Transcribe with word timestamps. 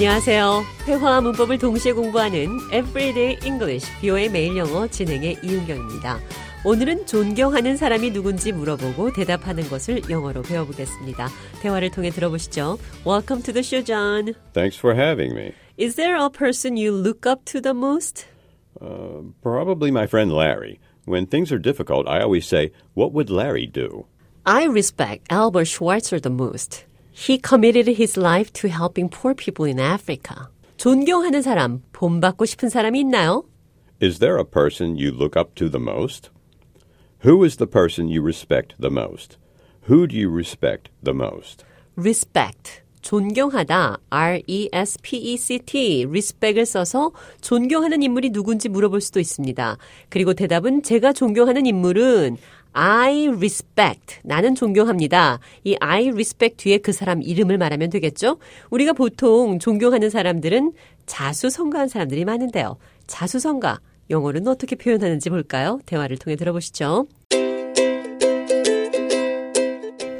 안녕하세요. 0.00 0.62
회화와 0.86 1.20
문법을 1.20 1.58
동시에 1.58 1.92
공부하는 1.92 2.48
Everyday 2.72 3.36
English, 3.44 3.86
비오의 4.00 4.30
매일 4.30 4.56
영어 4.56 4.86
진행의 4.86 5.40
이은경입니다. 5.42 6.18
오늘은 6.64 7.04
존경하는 7.04 7.76
사람이 7.76 8.10
누군지 8.10 8.50
물어보고 8.50 9.12
대답하는 9.12 9.62
것을 9.68 10.00
영어로 10.08 10.40
배워보겠습니다. 10.40 11.28
대화를 11.60 11.90
통해 11.90 12.08
들어보시죠. 12.08 12.78
Welcome 13.06 13.42
to 13.42 13.52
the 13.52 13.62
show, 13.62 13.84
John. 13.84 14.32
Thanks 14.54 14.78
for 14.78 14.96
having 14.96 15.36
me. 15.36 15.52
Is 15.76 15.96
there 15.96 16.16
a 16.16 16.30
person 16.30 16.78
you 16.78 16.92
look 16.96 17.30
up 17.30 17.44
to 17.52 17.60
the 17.60 17.74
most? 17.74 18.24
Uh, 18.80 19.20
probably 19.42 19.90
my 19.90 20.06
friend 20.06 20.32
Larry. 20.32 20.80
When 21.04 21.26
things 21.26 21.52
are 21.52 21.60
difficult, 21.60 22.08
I 22.08 22.22
always 22.22 22.46
say, 22.46 22.72
What 22.94 23.12
would 23.12 23.28
Larry 23.28 23.66
do? 23.66 24.06
I 24.46 24.64
respect 24.64 25.26
Albert 25.28 25.66
Schweitzer 25.66 26.18
the 26.18 26.30
most. 26.30 26.86
He 27.11 27.37
committed 27.37 27.87
his 27.87 28.17
life 28.17 28.51
to 28.61 28.67
helping 28.67 29.09
poor 29.09 29.33
people 29.33 29.65
in 29.65 29.79
Africa. 29.79 30.49
존경하는 30.77 31.41
사람, 31.41 31.81
본받고 31.93 32.45
싶은 32.45 32.69
사람이 32.69 32.99
있나요? 32.99 33.45
Is 34.01 34.19
there 34.19 34.37
a 34.37 34.43
person 34.43 34.97
you 34.97 35.11
look 35.11 35.37
up 35.37 35.55
to 35.55 35.69
the 35.69 35.79
most? 35.79 36.29
Who 37.23 37.43
is 37.45 37.57
the 37.57 37.67
person 37.69 38.09
you 38.09 38.21
respect 38.21 38.75
the 38.79 38.91
most? 38.91 39.37
Who 39.89 40.07
do 40.07 40.15
you 40.15 40.29
respect 40.29 40.89
the 41.01 41.13
most? 41.13 41.63
respect. 41.95 42.81
존경하다. 43.02 43.98
R-E-S-P-E-C-T. 44.10 46.06
respect을 46.08 46.66
써서 46.66 47.12
존경하는 47.40 48.02
인물이 48.02 48.30
누군지 48.30 48.68
물어볼 48.68 49.00
수도 49.00 49.20
있습니다. 49.20 49.78
그리고 50.08 50.34
대답은 50.34 50.82
제가 50.82 51.12
존경하는 51.12 51.66
인물은 51.66 52.36
I 52.72 53.28
respect. 53.28 54.18
나는 54.22 54.54
존경합니다. 54.54 55.40
이 55.64 55.76
I 55.80 56.08
respect 56.08 56.62
뒤에 56.62 56.78
그 56.78 56.92
사람 56.92 57.22
이름을 57.22 57.58
말하면 57.58 57.90
되겠죠? 57.90 58.38
우리가 58.70 58.92
보통 58.92 59.58
존경하는 59.58 60.10
사람들은 60.10 60.72
자수성가한 61.06 61.88
사람들이 61.88 62.24
많은데요. 62.24 62.76
자수성가. 63.06 63.80
영어로는 64.10 64.48
어떻게 64.48 64.76
표현하는지 64.76 65.30
볼까요? 65.30 65.80
대화를 65.86 66.18
통해 66.18 66.36
들어보시죠. 66.36 67.06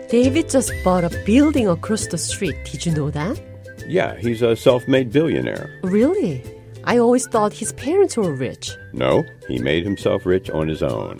David 0.09 0.49
just 0.49 0.71
bought 0.83 1.03
a 1.03 1.09
building 1.25 1.67
across 1.67 2.07
the 2.07 2.17
street. 2.17 2.55
Did 2.71 2.85
you 2.85 2.93
know 2.93 3.09
that? 3.11 3.39
Yeah, 3.87 4.15
he's 4.17 4.41
a 4.41 4.55
self 4.55 4.87
made 4.87 5.11
billionaire. 5.11 5.69
Really? 5.83 6.41
I 6.83 6.97
always 6.99 7.27
thought 7.27 7.53
his 7.53 7.73
parents 7.73 8.15
were 8.17 8.33
rich. 8.33 8.71
No, 8.93 9.23
he 9.47 9.57
made 9.59 9.83
himself 9.83 10.25
rich 10.25 10.49
on 10.51 10.67
his 10.67 10.83
own. 10.83 11.19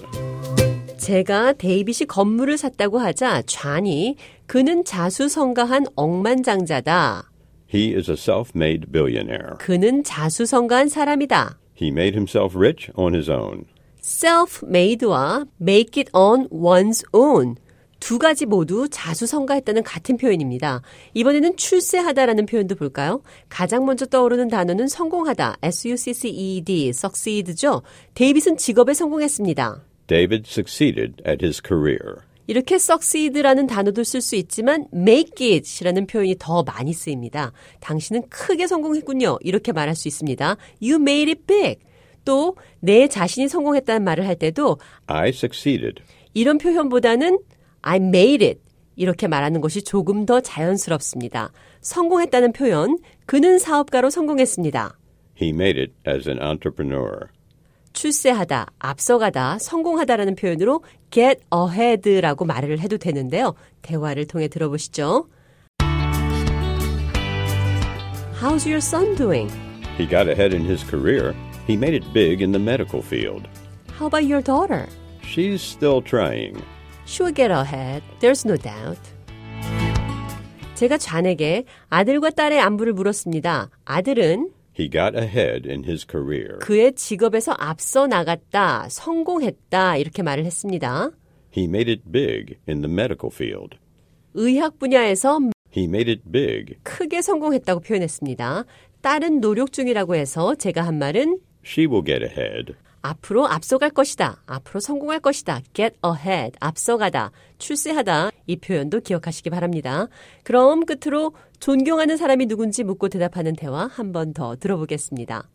제가 0.97 1.53
데이빗이 1.53 2.05
건물을 2.07 2.57
샀다고 2.57 2.97
하자 2.99 3.43
좌니 3.45 4.15
그는 4.47 4.83
자수성가한 4.85 5.87
억만장자다. 5.95 7.29
He 7.67 7.93
is 7.95 8.09
a 8.09 8.15
self 8.15 8.51
made 8.55 8.91
billionaire. 8.91 9.57
그는 9.59 10.03
자수성가한 10.03 10.89
사람이다. 10.89 11.57
He 11.75 11.89
made 11.89 12.15
himself 12.15 12.55
rich 12.57 12.89
on 12.95 13.13
his 13.13 13.29
own. 13.29 13.65
self-made와 14.01 15.47
make 15.59 15.97
it 15.97 16.09
on 16.13 16.47
one's 16.51 17.03
own 17.11 17.57
두 18.00 18.18
가지 18.18 18.46
모두 18.46 18.88
자수성가했다는 18.90 19.82
같은 19.82 20.16
표현입니다. 20.16 20.82
이번에는 21.14 21.56
출세하다라는 21.56 22.46
표현도 22.46 22.74
볼까요? 22.74 23.22
가장 23.48 23.84
먼저 23.86 24.06
떠오르는 24.06 24.48
단어는 24.48 24.88
성공하다, 24.88 25.58
S-U-C-C-E-D, 25.62 26.88
succeed죠. 26.88 27.82
데이빗은 28.14 28.56
직업에 28.56 28.94
성공했습니다. 28.94 29.84
David 30.06 30.44
succeeded 30.50 31.14
at 31.28 31.44
his 31.44 31.62
career. 31.64 32.22
이렇게 32.46 32.76
succeed라는 32.76 33.68
단어도 33.68 34.02
쓸 34.02 34.20
수 34.20 34.34
있지만 34.34 34.86
make 34.92 35.52
it이라는 35.52 36.06
표현이 36.08 36.34
더 36.40 36.64
많이 36.64 36.92
쓰입니다. 36.92 37.52
당신은 37.78 38.22
크게 38.28 38.66
성공했군요. 38.66 39.38
이렇게 39.42 39.70
말할 39.70 39.94
수 39.94 40.08
있습니다. 40.08 40.56
You 40.82 40.96
made 40.96 41.30
it 41.30 41.42
big. 41.46 41.76
또 42.24 42.56
내 42.80 43.06
자신이 43.08 43.48
성공했다는 43.48 44.02
말을 44.02 44.26
할 44.26 44.34
때도 44.36 44.78
I 45.06 45.28
succeeded. 45.28 46.02
이런 46.34 46.58
표현보다는 46.58 47.38
I 47.82 47.96
made 47.96 48.46
it 48.46 48.60
이렇게 48.96 49.28
말하는 49.28 49.60
것이 49.60 49.82
조금 49.82 50.26
더 50.26 50.40
자연스럽습니다. 50.40 51.52
성공했다는 51.80 52.52
표현, 52.52 52.98
그는 53.26 53.58
사업가로 53.58 54.10
성공했습니다. 54.10 54.98
He 55.40 55.50
made 55.50 55.80
it 55.80 55.92
as 56.06 56.28
an 56.28 56.38
entrepreneur. 56.42 57.28
출세하다, 57.92 58.66
앞서가다, 58.78 59.58
성공하다라는 59.58 60.36
표현으로 60.36 60.84
get 61.10 61.40
ahead라고 61.52 62.44
말을 62.44 62.78
해도 62.80 62.98
되는데요. 62.98 63.54
대화를 63.82 64.26
통해 64.26 64.48
들어보시죠. 64.48 65.28
How's 68.40 68.64
your 68.66 68.78
son 68.78 69.16
doing? 69.16 69.50
He 69.98 70.06
got 70.06 70.28
ahead 70.28 70.54
in 70.54 70.64
his 70.64 70.84
career. 70.84 71.34
He 71.66 71.74
made 71.74 71.94
it 71.94 72.04
big 72.12 72.42
in 72.42 72.52
the 72.52 72.62
medical 72.62 73.02
field. 73.02 73.48
How 73.98 74.06
about 74.06 74.24
your 74.24 74.42
daughter? 74.42 74.86
She's 75.22 75.60
still 75.60 76.02
trying. 76.02 76.56
She'll 77.10 77.34
get 77.34 77.50
ahead. 77.50 78.04
There's 78.20 78.46
no 78.46 78.56
doubt. 78.56 79.00
제가 80.76 80.96
좌에게 80.96 81.64
아들과 81.88 82.30
딸의 82.30 82.60
안부를 82.60 82.92
물었습니다. 82.92 83.68
아들은 83.84 84.52
He 84.78 84.88
got 84.88 85.18
ahead 85.18 85.68
in 85.68 85.82
his 85.84 86.06
career. 86.08 86.58
그의 86.60 86.94
직업에서 86.94 87.52
앞서 87.58 88.06
나갔다, 88.06 88.86
성공했다, 88.88 89.96
이렇게 89.96 90.22
말을 90.22 90.44
했습니다. 90.46 91.10
He 91.56 91.64
made 91.66 91.90
it 91.90 92.02
big 92.12 92.54
in 92.68 92.80
the 92.80 92.92
medical 92.92 93.34
field. 93.34 93.76
의학 94.34 94.78
분야에서 94.78 95.40
He 95.76 95.86
made 95.86 96.08
it 96.08 96.22
big. 96.30 96.76
크게 96.84 97.22
성공했다고 97.22 97.80
표현했습니다. 97.80 98.64
딸은 99.02 99.40
노력 99.40 99.72
중이라고 99.72 100.14
해서 100.14 100.54
제가 100.54 100.82
한 100.82 101.00
말은 101.00 101.40
She 101.66 101.88
will 101.88 102.04
get 102.06 102.22
ahead. 102.24 102.74
앞으로 103.02 103.46
앞서갈 103.48 103.90
것이다. 103.90 104.42
앞으로 104.46 104.80
성공할 104.80 105.20
것이다. 105.20 105.60
get 105.72 105.96
ahead. 106.04 106.52
앞서가다. 106.60 107.30
출세하다. 107.58 108.30
이 108.46 108.56
표현도 108.56 109.00
기억하시기 109.00 109.48
바랍니다. 109.50 110.06
그럼 110.44 110.84
끝으로 110.84 111.32
존경하는 111.60 112.16
사람이 112.16 112.46
누군지 112.46 112.84
묻고 112.84 113.08
대답하는 113.08 113.54
대화 113.56 113.86
한 113.86 114.12
번 114.12 114.32
더 114.34 114.56
들어보겠습니다. 114.56 115.48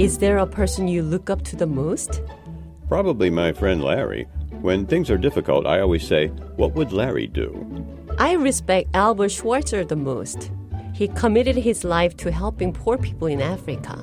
Is 0.00 0.18
there 0.18 0.38
a 0.38 0.46
person 0.46 0.86
you 0.86 1.02
look 1.02 1.28
up 1.30 1.42
to 1.42 1.56
the 1.56 1.66
most? 1.70 2.22
Probably 2.88 3.28
my 3.30 3.50
friend 3.50 3.82
Larry. 3.82 4.26
When 4.62 4.86
things 4.86 5.10
are 5.10 5.18
difficult, 5.20 5.66
I 5.66 5.80
always 5.80 6.06
say, 6.06 6.28
What 6.56 6.74
would 6.74 6.92
Larry 6.92 7.26
do? 7.26 7.52
I 8.18 8.34
respect 8.34 8.88
Albert 8.94 9.30
Schweitzer 9.30 9.84
the 9.84 9.96
most. 9.96 10.50
He 10.94 11.08
committed 11.08 11.56
his 11.56 11.84
life 11.84 12.16
to 12.18 12.30
helping 12.30 12.72
poor 12.72 12.96
people 12.98 13.28
in 13.28 13.40
Africa. 13.40 13.98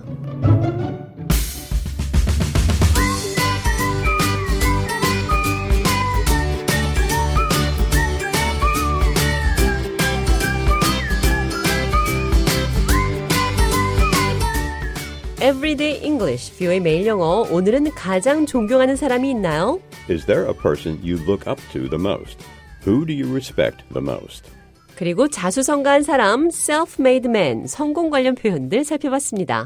Everyday 15.46 16.04
English, 16.04 16.58
뷰의 16.58 16.80
매일 16.80 17.06
영어. 17.06 17.46
오늘은 17.52 17.92
가장 17.92 18.48
존경하는 18.48 18.96
사람이 18.96 19.30
있나요? 19.30 19.80
Is 20.10 20.26
there 20.26 20.50
a 20.50 20.54
person 20.56 20.98
you 21.04 21.24
look 21.28 21.48
up 21.48 21.62
to 21.72 21.88
the 21.88 22.02
most? 22.02 22.44
Who 22.88 23.06
do 23.06 23.14
you 23.14 23.30
respect 23.30 23.84
the 23.94 24.02
most? 24.02 24.50
그리고 24.96 25.28
자수성가한 25.28 26.02
사람, 26.02 26.48
self-made 26.48 27.30
man, 27.30 27.68
성공 27.68 28.10
관련 28.10 28.34
표현들 28.34 28.84
살펴봤습니다. 28.86 29.64